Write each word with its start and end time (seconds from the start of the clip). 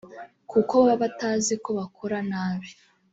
kuko 0.51 0.73
baba 0.85 0.95
batazi 1.01 1.53
ko 1.63 1.69
bakora 1.79 2.17
nabi 2.29 2.69